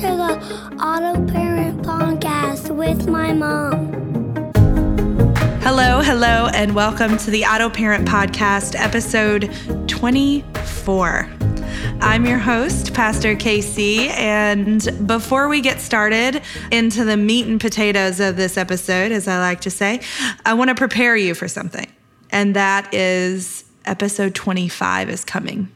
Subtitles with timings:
[0.00, 3.92] to the Auto Parent Podcast with my mom.
[5.60, 9.52] Hello, hello, and welcome to the Auto Parent Podcast, episode
[9.88, 11.30] 24.
[12.00, 16.40] I'm your host, Pastor K.C., and before we get started
[16.70, 20.00] into the meat and potatoes of this episode, as I like to say,
[20.46, 21.92] I want to prepare you for something,
[22.30, 25.70] and that is episode 25 is coming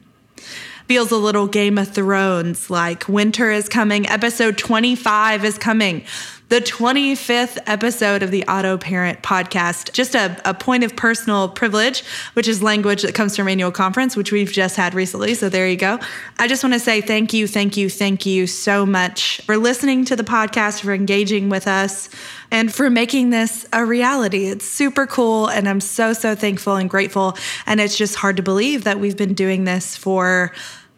[0.86, 6.04] feels a little Game of Thrones like winter is coming, episode 25 is coming
[6.50, 9.92] the 25th episode of the Auto Parent podcast.
[9.92, 14.14] Just a, a point of personal privilege, which is language that comes from annual conference,
[14.14, 15.34] which we've just had recently.
[15.34, 15.98] So there you go.
[16.38, 20.04] I just want to say thank you, thank you, thank you so much for listening
[20.04, 22.10] to the podcast, for engaging with us,
[22.50, 24.46] and for making this a reality.
[24.46, 25.48] It's super cool.
[25.48, 27.38] And I'm so, so thankful and grateful.
[27.64, 30.52] And it's just hard to believe that we've been doing this for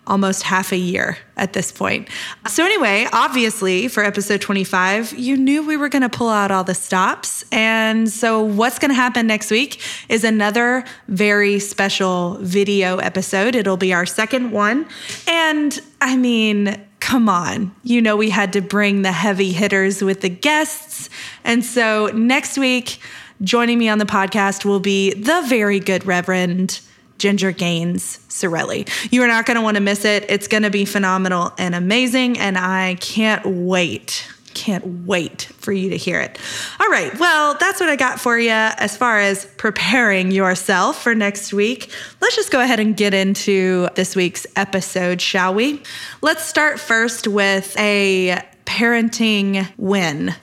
[0.06, 2.08] almost half a year at this point.
[2.48, 6.64] So, anyway, obviously, for episode 25, you knew we were going to pull out all
[6.64, 7.44] the stops.
[7.52, 13.54] And so, what's going to happen next week is another very special video episode.
[13.54, 14.86] It'll be our second one.
[15.26, 17.74] And I mean, come on.
[17.82, 21.10] You know, we had to bring the heavy hitters with the guests.
[21.44, 22.98] And so, next week,
[23.42, 26.80] joining me on the podcast will be the very good Reverend
[27.18, 28.86] Ginger Gaines Sorelli.
[29.10, 30.26] You are not going to want to miss it.
[30.28, 34.28] It's going to be phenomenal and amazing, and I can't wait.
[34.54, 36.38] Can't wait for you to hear it.
[36.80, 41.14] All right, well, that's what I got for you as far as preparing yourself for
[41.14, 41.90] next week.
[42.22, 45.82] Let's just go ahead and get into this week's episode, shall we?
[46.22, 50.34] Let's start first with a parenting win.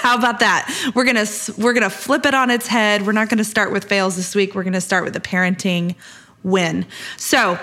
[0.00, 0.90] How about that?
[0.94, 3.06] We're gonna we're gonna flip it on its head.
[3.06, 4.54] We're not gonna start with fails this week.
[4.54, 5.96] We're gonna start with the parenting
[6.42, 6.86] win.
[7.16, 7.58] So,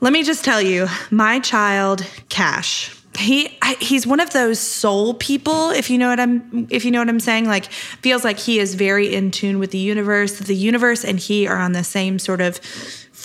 [0.00, 2.92] let me just tell you, my child Cash.
[3.18, 6.98] He he's one of those soul people, if you know what I'm if you know
[6.98, 7.46] what I'm saying.
[7.46, 10.38] Like feels like he is very in tune with the universe.
[10.38, 12.60] The universe and he are on the same sort of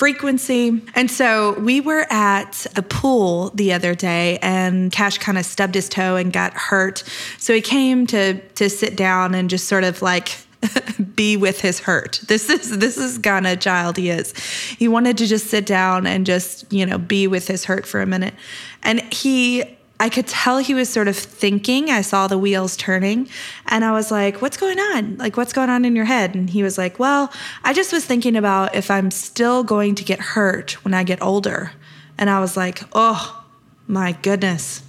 [0.01, 0.81] frequency.
[0.95, 5.75] And so we were at a pool the other day and Cash kind of stubbed
[5.75, 7.03] his toe and got hurt.
[7.37, 10.35] So he came to to sit down and just sort of like
[11.15, 12.19] be with his hurt.
[12.27, 14.33] This is this is kind Ghana child he is.
[14.79, 18.01] He wanted to just sit down and just, you know, be with his hurt for
[18.01, 18.33] a minute.
[18.81, 19.65] And he
[20.01, 21.91] I could tell he was sort of thinking.
[21.91, 23.29] I saw the wheels turning
[23.67, 25.17] and I was like, What's going on?
[25.17, 26.33] Like, what's going on in your head?
[26.33, 27.31] And he was like, Well,
[27.63, 31.21] I just was thinking about if I'm still going to get hurt when I get
[31.21, 31.73] older.
[32.17, 33.45] And I was like, Oh
[33.85, 34.81] my goodness.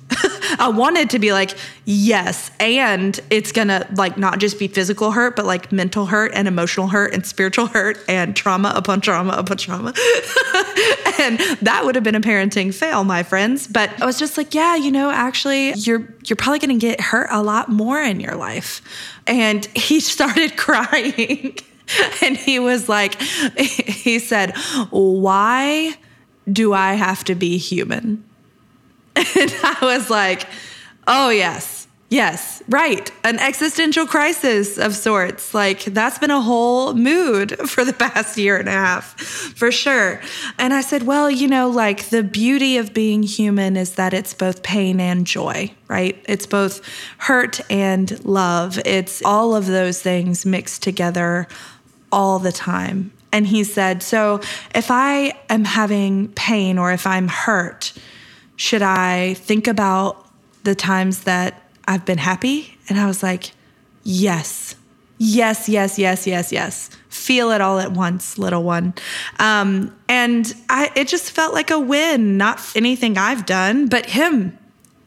[0.58, 5.36] I wanted to be like, yes, and it's gonna like not just be physical hurt,
[5.36, 9.56] but like mental hurt and emotional hurt and spiritual hurt and trauma upon trauma upon
[9.56, 9.88] trauma.
[11.20, 13.66] and that would have been a parenting fail, my friends.
[13.66, 17.28] But I was just like, yeah, you know, actually, you're you're probably gonna get hurt
[17.30, 18.82] a lot more in your life.
[19.26, 21.56] And he started crying.
[22.22, 23.20] and he was like,
[23.58, 24.56] he said,
[24.90, 25.94] why
[26.50, 28.24] do I have to be human?
[29.37, 30.47] And I was like,
[31.06, 33.11] oh, yes, yes, right.
[33.25, 35.55] An existential crisis of sorts.
[35.55, 40.21] Like, that's been a whole mood for the past year and a half, for sure.
[40.59, 44.34] And I said, well, you know, like the beauty of being human is that it's
[44.34, 46.23] both pain and joy, right?
[46.29, 46.81] It's both
[47.19, 48.79] hurt and love.
[48.84, 51.49] It's all of those things mixed together
[52.12, 53.12] all the time.
[53.33, 54.41] And he said, so
[54.75, 57.94] if I am having pain or if I'm hurt,
[58.62, 60.25] should I think about
[60.62, 62.78] the times that I've been happy?
[62.89, 63.50] And I was like,
[64.05, 64.77] yes,
[65.19, 66.89] yes, yes, yes, yes, yes.
[67.09, 68.95] Feel it all at once, little one.
[69.41, 74.56] Um, and I, it just felt like a win, not anything I've done, but him.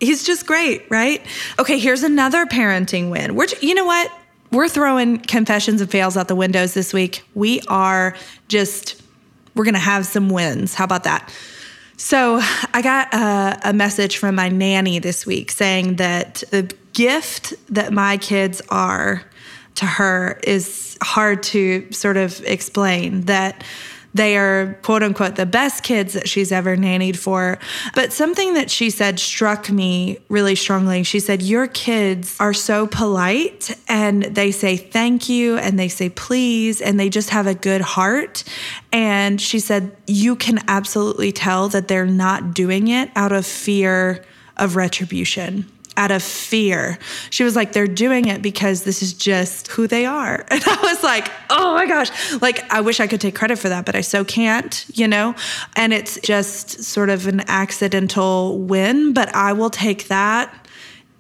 [0.02, 1.26] He's just great, right?
[1.58, 3.36] Okay, here's another parenting win.
[3.36, 4.12] We're, you know what?
[4.52, 7.24] We're throwing confessions and fails out the windows this week.
[7.36, 8.18] We are
[8.50, 9.02] just,
[9.56, 10.74] we're to have some wins.
[10.74, 11.34] How about that?
[11.98, 12.40] So
[12.74, 17.94] I got a, a, message from my nanny this week saying that the gift that
[17.94, 19.24] my kids are
[19.76, 23.22] to her is hard to sort of explain.
[23.22, 23.64] That
[24.16, 27.60] they are, quote unquote, the best kids that she's ever nannied for.
[27.94, 31.04] But something that she said struck me really strongly.
[31.04, 36.08] She said, Your kids are so polite and they say thank you and they say
[36.08, 38.46] please and they just have a good heart.
[38.94, 44.24] And she said, You can absolutely tell that they're not doing it out of fear
[44.56, 46.98] of retribution out of fear.
[47.30, 50.46] She was like, they're doing it because this is just who they are.
[50.56, 52.10] And I was like, oh my gosh.
[52.42, 55.36] Like, I wish I could take credit for that, but I so can't, you know?
[55.76, 60.54] And it's just sort of an accidental win, but I will take that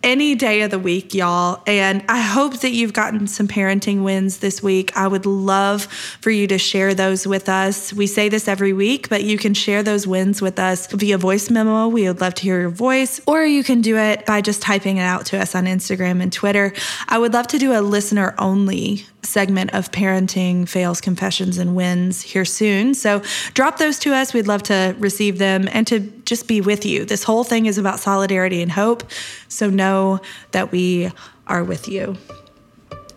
[0.06, 1.64] any day of the week, y'all.
[1.66, 4.96] And I hope that you've gotten some parenting wins this week.
[4.96, 5.86] I would love
[6.22, 7.92] for you to share those with us.
[7.92, 11.50] We say this every week, but you can share those wins with us via voice
[11.50, 11.88] memo.
[11.88, 14.98] We would love to hear your voice, or you can do it by just typing
[14.98, 16.72] it out to us on Instagram and Twitter.
[17.10, 22.22] I would love to do a listener only segment of parenting fails, confessions, and wins
[22.22, 22.94] here soon.
[22.94, 23.22] So
[23.54, 24.34] drop those to us.
[24.34, 27.04] We'd love to receive them and to just be with you.
[27.04, 29.04] This whole thing is about solidarity and hope.
[29.48, 31.12] So know that we
[31.48, 32.16] are with you.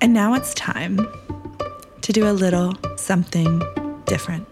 [0.00, 1.06] And now it's time
[2.00, 3.62] to do a little something
[4.06, 4.47] different.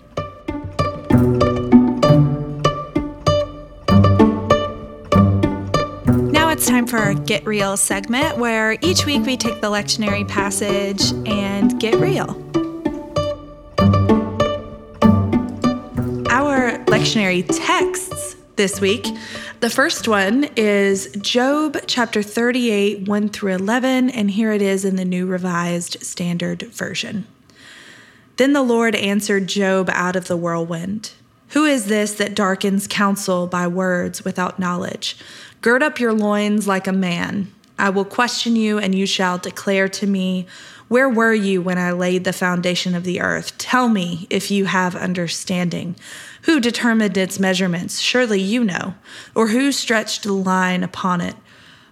[6.66, 11.12] It's time for our Get Real segment where each week we take the lectionary passage
[11.24, 12.30] and get real.
[16.28, 19.06] Our lectionary texts this week
[19.60, 24.96] the first one is Job chapter 38, 1 through 11, and here it is in
[24.96, 27.28] the New Revised Standard Version.
[28.38, 31.12] Then the Lord answered Job out of the whirlwind
[31.48, 35.16] Who is this that darkens counsel by words without knowledge?
[35.60, 37.52] Gird up your loins like a man.
[37.78, 40.46] I will question you, and you shall declare to me,
[40.88, 43.56] Where were you when I laid the foundation of the earth?
[43.58, 45.96] Tell me if you have understanding.
[46.42, 48.00] Who determined its measurements?
[48.00, 48.94] Surely you know.
[49.34, 51.36] Or who stretched the line upon it?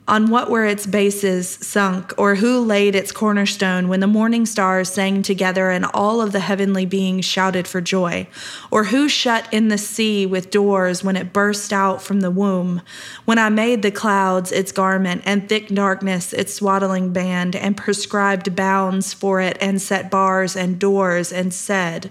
[0.06, 4.90] On what were its bases sunk, or who laid its cornerstone when the morning stars
[4.90, 8.28] sang together and all of the heavenly beings shouted for joy?
[8.70, 12.82] Or who shut in the sea with doors when it burst out from the womb?
[13.24, 18.54] When I made the clouds its garment and thick darkness its swaddling band, and prescribed
[18.54, 22.10] bounds for it, and set bars and doors, and said,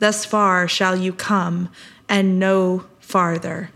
[0.00, 1.68] Thus far shall you come,
[2.08, 3.70] and no farther.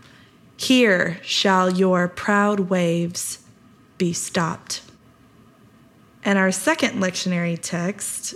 [0.57, 3.39] Here shall your proud waves
[4.03, 4.81] be stopped.
[6.25, 8.35] And our second lectionary text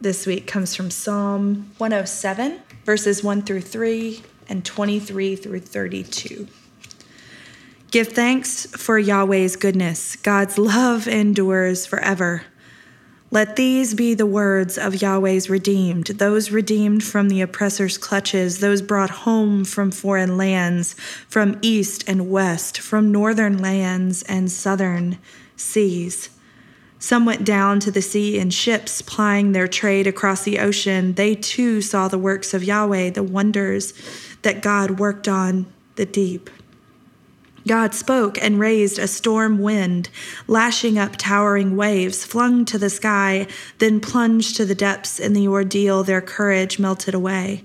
[0.00, 6.48] this week comes from Psalm 107, verses 1 through 3 and 23 through 32.
[7.92, 10.16] Give thanks for Yahweh's goodness.
[10.16, 12.42] God's love endures forever.
[13.34, 18.80] Let these be the words of Yahweh's redeemed, those redeemed from the oppressor's clutches, those
[18.80, 20.94] brought home from foreign lands,
[21.26, 25.18] from east and west, from northern lands and southern
[25.56, 26.30] seas.
[27.00, 31.14] Some went down to the sea in ships, plying their trade across the ocean.
[31.14, 33.94] They too saw the works of Yahweh, the wonders
[34.42, 35.66] that God worked on
[35.96, 36.50] the deep.
[37.66, 40.10] God spoke and raised a storm wind,
[40.46, 43.46] lashing up towering waves, flung to the sky,
[43.78, 47.64] then plunged to the depths in the ordeal, their courage melted away.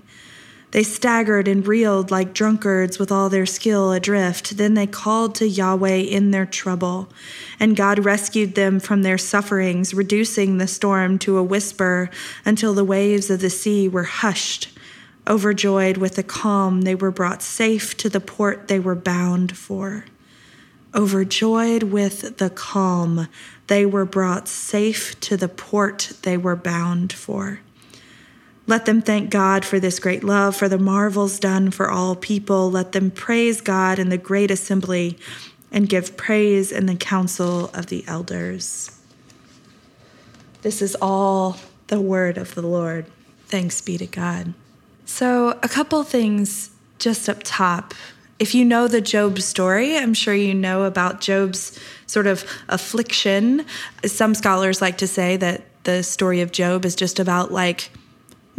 [0.70, 4.56] They staggered and reeled like drunkards with all their skill adrift.
[4.56, 7.08] Then they called to Yahweh in their trouble,
[7.58, 12.08] and God rescued them from their sufferings, reducing the storm to a whisper
[12.44, 14.68] until the waves of the sea were hushed
[15.30, 20.06] Overjoyed with the calm, they were brought safe to the port they were bound for.
[20.92, 23.28] Overjoyed with the calm,
[23.68, 27.60] they were brought safe to the port they were bound for.
[28.66, 32.68] Let them thank God for this great love, for the marvels done for all people.
[32.68, 35.16] Let them praise God in the great assembly
[35.70, 38.98] and give praise in the council of the elders.
[40.62, 43.06] This is all the word of the Lord.
[43.46, 44.54] Thanks be to God.
[45.12, 47.94] So, a couple things just up top.
[48.38, 53.66] If you know the Job story, I'm sure you know about Job's sort of affliction.
[54.06, 57.90] Some scholars like to say that the story of Job is just about like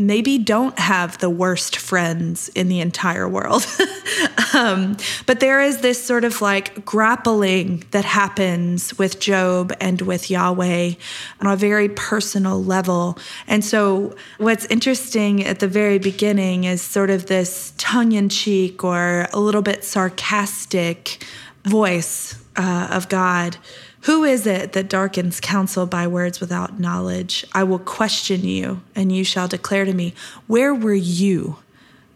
[0.02, 3.66] maybe don't have the worst friends in the entire world.
[4.54, 10.30] um, but there is this sort of like grappling that happens with Job and with
[10.30, 10.94] Yahweh
[11.40, 13.18] on a very personal level.
[13.48, 18.84] And so, what's interesting at the very beginning is sort of this tongue in cheek
[18.84, 21.24] or a little bit sarcastic
[21.64, 23.58] voice uh, of God
[24.02, 27.46] who is it that darkens counsel by words without knowledge?
[27.54, 30.14] I will question you, and you shall declare to me,
[30.48, 31.58] Where were you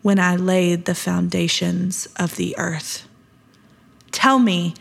[0.02, 3.08] when I laid the foundations of the earth?
[4.12, 4.74] Tell me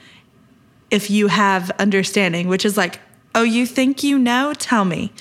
[0.90, 3.00] if you have understanding, which is like
[3.36, 4.54] Oh, you think you know?
[4.54, 5.12] Tell me.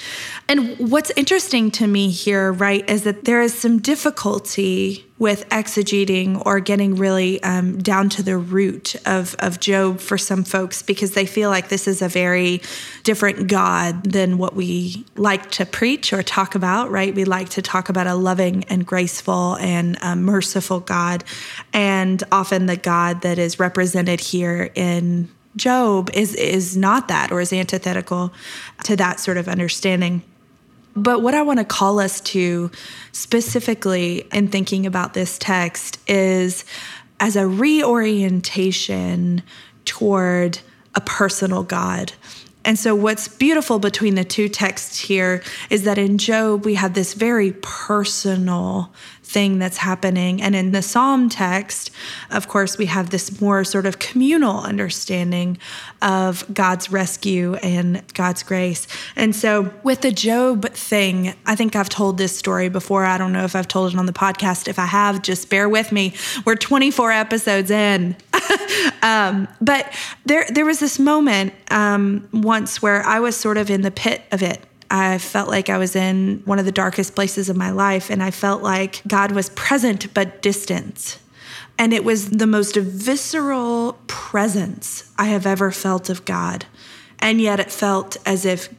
[0.47, 6.45] And what's interesting to me here, right, is that there is some difficulty with exegeting
[6.45, 11.13] or getting really um, down to the root of, of Job for some folks because
[11.13, 12.61] they feel like this is a very
[13.03, 17.15] different God than what we like to preach or talk about, right?
[17.15, 21.23] We like to talk about a loving and graceful and um, merciful God.
[21.71, 27.41] And often the God that is represented here in Job is is not that or
[27.41, 28.33] is antithetical
[28.83, 30.23] to that sort of understanding.
[30.95, 32.69] But what I want to call us to
[33.11, 36.65] specifically in thinking about this text is
[37.19, 39.41] as a reorientation
[39.85, 40.59] toward
[40.95, 42.13] a personal God.
[42.65, 46.93] And so, what's beautiful between the two texts here is that in Job, we have
[46.93, 48.93] this very personal
[49.33, 50.41] thing that's happening.
[50.41, 51.89] And in the Psalm text,
[52.29, 55.57] of course, we have this more sort of communal understanding
[56.01, 58.87] of God's rescue and God's grace.
[59.15, 63.03] And so, with the Job thing, I think I've told this story before.
[63.03, 64.67] I don't know if I've told it on the podcast.
[64.67, 66.13] If I have, just bear with me.
[66.45, 68.15] We're 24 episodes in.
[69.01, 69.91] um, but
[70.25, 74.21] there, there was this moment um, once where I was sort of in the pit
[74.31, 77.71] of it I felt like I was in one of the darkest places of my
[77.71, 81.19] life, and I felt like God was present but distant.
[81.77, 86.65] And it was the most visceral presence I have ever felt of God.
[87.19, 88.69] And yet it felt as if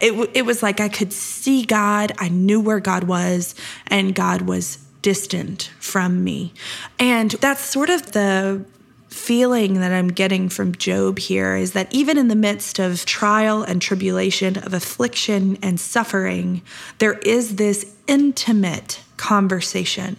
[0.00, 3.54] it, it was like I could see God, I knew where God was,
[3.86, 6.52] and God was distant from me.
[6.98, 8.64] And that's sort of the
[9.12, 13.62] feeling that I'm getting from Job here is that even in the midst of trial
[13.62, 16.62] and tribulation, of affliction and suffering,
[16.98, 20.16] there is this intimate conversation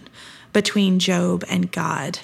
[0.53, 2.19] between Job and God.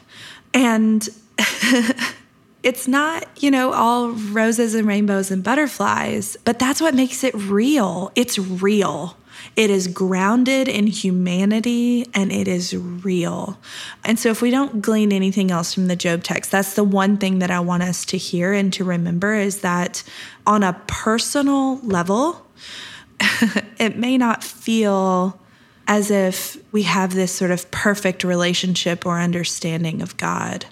[0.53, 1.07] And
[2.63, 7.33] it's not, you know, all roses and rainbows and butterflies, but that's what makes it
[7.33, 8.11] real.
[8.15, 9.17] It's real.
[9.55, 13.57] It is grounded in humanity and it is real.
[14.03, 17.17] And so, if we don't glean anything else from the Job text, that's the one
[17.17, 20.03] thing that I want us to hear and to remember is that
[20.45, 22.45] on a personal level,
[23.79, 25.39] it may not feel
[25.87, 30.65] as if we have this sort of perfect relationship or understanding of God.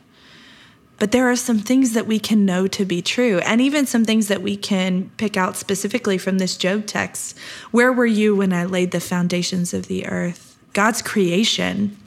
[1.00, 4.04] But there are some things that we can know to be true, and even some
[4.04, 7.38] things that we can pick out specifically from this Job text.
[7.72, 10.58] Where were you when I laid the foundations of the earth?
[10.74, 11.98] God's creation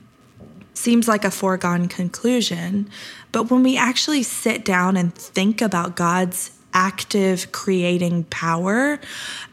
[0.74, 2.90] seems like a foregone conclusion,
[3.32, 8.98] but when we actually sit down and think about God's active creating power,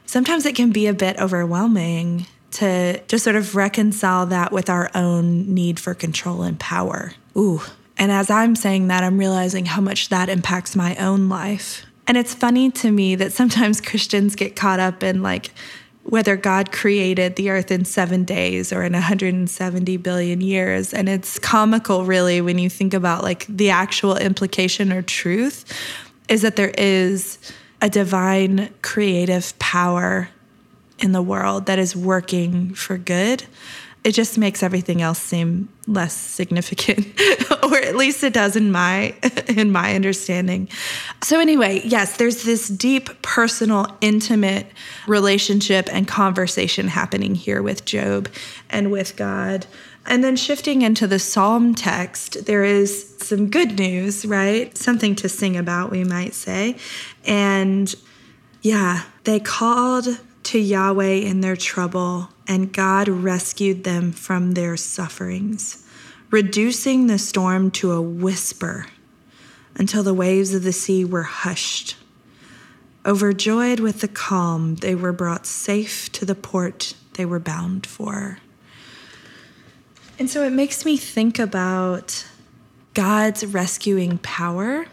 [0.05, 4.89] sometimes it can be a bit overwhelming to just sort of reconcile that with our
[4.95, 7.11] own need for control and power.
[7.35, 7.61] Ooh,
[7.97, 11.85] and as I'm saying that, I'm realizing how much that impacts my own life.
[12.07, 15.51] And it's funny to me that sometimes Christians get caught up in like
[16.03, 20.93] whether God created the earth in seven days or in 170 billion years.
[20.93, 25.65] And it's comical, really, when you think about like the actual implication or truth
[26.29, 27.37] is that there is
[27.81, 30.29] a divine creative power
[30.99, 33.43] in the world that is working for good
[34.03, 37.05] it just makes everything else seem less significant
[37.63, 39.13] or at least it does in my
[39.47, 40.69] in my understanding.
[41.23, 44.67] So anyway yes there's this deep personal intimate
[45.07, 48.29] relationship and conversation happening here with job
[48.69, 49.65] and with god.
[50.05, 54.75] And then shifting into the psalm text there is some good news right?
[54.77, 56.77] Something to sing about we might say.
[57.25, 57.93] And
[58.61, 60.07] yeah they called
[60.43, 65.85] to yahweh in their trouble and God rescued them from their sufferings,
[66.31, 68.87] reducing the storm to a whisper
[69.75, 71.95] until the waves of the sea were hushed.
[73.05, 78.39] Overjoyed with the calm, they were brought safe to the port they were bound for.
[80.19, 82.25] And so it makes me think about
[82.93, 84.87] God's rescuing power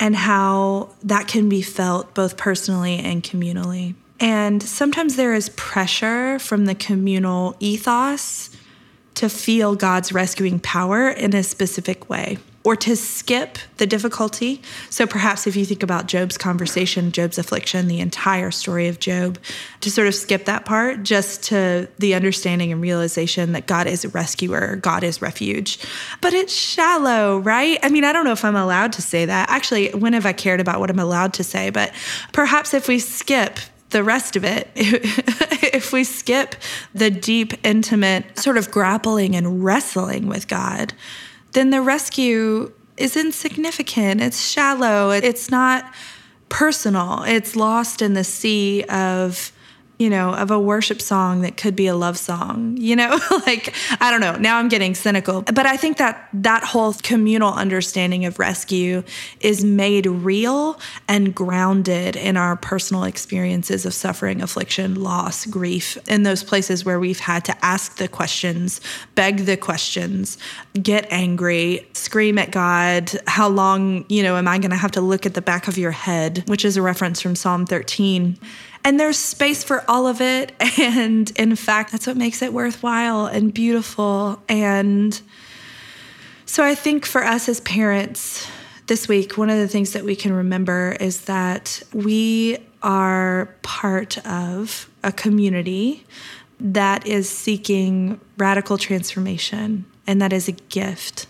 [0.00, 3.94] and how that can be felt both personally and communally.
[4.22, 8.50] And sometimes there is pressure from the communal ethos
[9.16, 14.62] to feel God's rescuing power in a specific way or to skip the difficulty.
[14.88, 19.38] So perhaps if you think about Job's conversation, Job's affliction, the entire story of Job,
[19.80, 24.04] to sort of skip that part just to the understanding and realization that God is
[24.04, 25.80] a rescuer, God is refuge.
[26.20, 27.80] But it's shallow, right?
[27.82, 29.50] I mean, I don't know if I'm allowed to say that.
[29.50, 31.70] Actually, when have I cared about what I'm allowed to say?
[31.70, 31.92] But
[32.32, 33.58] perhaps if we skip
[33.92, 36.56] the rest of it, if we skip
[36.94, 40.92] the deep, intimate sort of grappling and wrestling with God,
[41.52, 44.20] then the rescue is insignificant.
[44.20, 45.10] It's shallow.
[45.10, 45.92] It's not
[46.48, 47.22] personal.
[47.22, 49.51] It's lost in the sea of
[50.02, 53.72] you know, of a worship song that could be a love song, you know, like,
[54.00, 54.34] I don't know.
[54.34, 55.42] Now I'm getting cynical.
[55.42, 59.04] But I think that that whole communal understanding of rescue
[59.38, 66.24] is made real and grounded in our personal experiences of suffering, affliction, loss, grief, in
[66.24, 68.80] those places where we've had to ask the questions,
[69.14, 70.36] beg the questions,
[70.82, 73.12] get angry, scream at God.
[73.28, 75.78] How long, you know, am I going to have to look at the back of
[75.78, 78.36] your head, which is a reference from Psalm 13
[78.84, 80.52] and there's space for all of it.
[80.78, 84.42] And in fact, that's what makes it worthwhile and beautiful.
[84.48, 85.20] And
[86.44, 88.46] so I think for us as parents
[88.86, 94.18] this week, one of the things that we can remember is that we are part
[94.26, 96.04] of a community
[96.58, 101.26] that is seeking radical transformation, and that is a gift,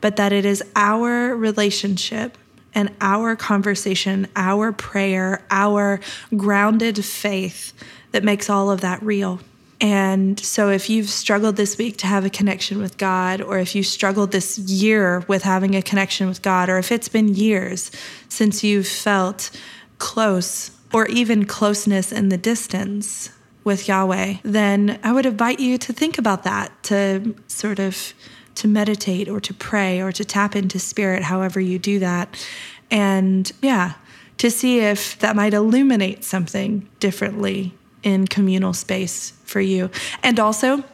[0.00, 2.36] but that it is our relationship
[2.76, 5.98] and our conversation, our prayer, our
[6.36, 7.72] grounded faith
[8.12, 9.40] that makes all of that real.
[9.80, 13.74] And so, if you've struggled this week to have a connection with God, or if
[13.74, 17.90] you struggled this year with having a connection with God, or if it's been years
[18.28, 19.50] since you've felt
[19.98, 23.30] close or even closeness in the distance
[23.64, 28.14] with Yahweh, then I would invite you to think about that, to sort of
[28.56, 32.46] to meditate or to pray or to tap into spirit, however you do that.
[32.90, 33.94] And yeah,
[34.38, 39.90] to see if that might illuminate something differently in communal space for you.
[40.22, 40.84] And also,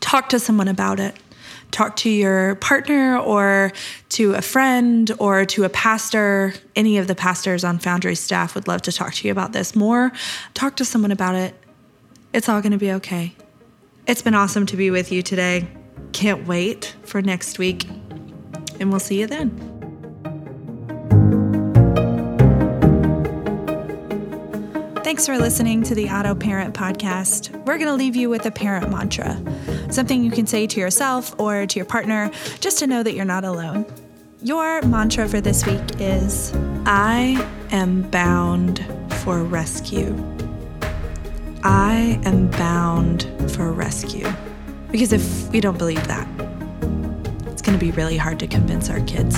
[0.00, 1.16] talk to someone about it.
[1.70, 3.72] Talk to your partner or
[4.10, 6.52] to a friend or to a pastor.
[6.74, 9.76] Any of the pastors on Foundry staff would love to talk to you about this
[9.76, 10.10] more.
[10.54, 11.54] Talk to someone about it.
[12.32, 13.34] It's all going to be okay.
[14.06, 15.68] It's been awesome to be with you today.
[16.12, 17.88] Can't wait for next week,
[18.78, 19.50] and we'll see you then.
[25.02, 27.50] Thanks for listening to the Auto Parent Podcast.
[27.66, 29.42] We're going to leave you with a parent mantra,
[29.90, 33.24] something you can say to yourself or to your partner just to know that you're
[33.24, 33.84] not alone.
[34.42, 36.52] Your mantra for this week is
[36.86, 38.86] I am bound
[39.24, 40.14] for rescue.
[41.64, 44.32] I am bound for rescue.
[44.90, 46.26] Because if we don't believe that,
[47.46, 49.36] it's going to be really hard to convince our kids.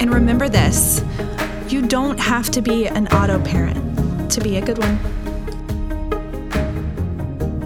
[0.00, 1.02] And remember this
[1.68, 4.98] you don't have to be an auto parent to be a good one.